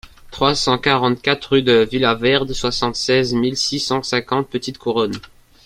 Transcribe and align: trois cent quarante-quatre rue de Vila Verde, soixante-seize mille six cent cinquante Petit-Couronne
trois 0.31 0.55
cent 0.55 0.79
quarante-quatre 0.79 1.51
rue 1.51 1.61
de 1.61 1.87
Vila 1.91 2.15
Verde, 2.15 2.53
soixante-seize 2.53 3.35
mille 3.35 3.55
six 3.55 3.79
cent 3.79 4.01
cinquante 4.01 4.49
Petit-Couronne 4.49 5.19